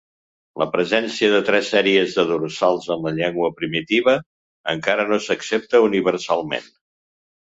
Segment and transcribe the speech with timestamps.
[0.59, 4.15] La presència de tres sèries de dorsals en la llengua primitiva
[4.75, 6.67] encara no s'accepta universalment.